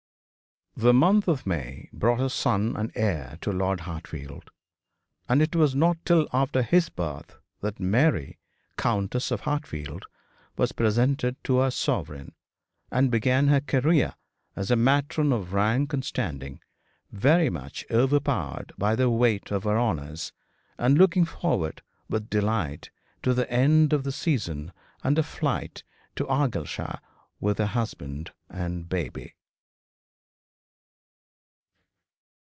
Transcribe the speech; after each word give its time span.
The 0.77 0.93
month 0.93 1.27
of 1.27 1.45
May 1.45 1.89
brought 1.93 2.21
a 2.21 2.29
son 2.29 2.75
and 2.77 2.91
heir 2.95 3.37
to 3.41 3.51
Lord 3.51 3.81
Hartfield; 3.81 4.49
and 5.29 5.39
it 5.41 5.53
was 5.55 5.75
not 5.75 5.97
till 6.05 6.27
after 6.33 6.63
his 6.63 6.87
birth 6.89 7.37
that 7.59 7.77
Mary, 7.79 8.39
Countess 8.77 9.29
of 9.31 9.41
Hartfield, 9.41 10.05
was 10.57 10.71
presented 10.71 11.35
to 11.43 11.57
her 11.57 11.69
sovereign, 11.71 12.33
and 12.89 13.11
began 13.11 13.49
her 13.49 13.59
career 13.59 14.15
as 14.55 14.71
a 14.71 14.75
matron 14.77 15.31
of 15.33 15.51
rank 15.53 15.91
and 15.93 16.03
standing, 16.05 16.61
very 17.11 17.49
much 17.49 17.85
overpowered 17.91 18.71
by 18.77 18.95
the 18.95 19.09
weight 19.09 19.51
of 19.51 19.65
her 19.65 19.77
honours, 19.77 20.31
and 20.79 20.97
looking 20.97 21.25
forward 21.25 21.81
with 22.09 22.29
delight 22.29 22.89
to 23.23 23.33
the 23.35 23.51
end 23.51 23.91
of 23.93 24.03
the 24.05 24.11
season 24.13 24.71
and 25.03 25.19
a 25.19 25.23
flight 25.23 25.83
to 26.15 26.25
Argyleshire 26.27 26.99
with 27.41 27.57
her 27.59 27.65
husband 27.67 28.31
and 28.49 28.87
baby. 28.89 29.33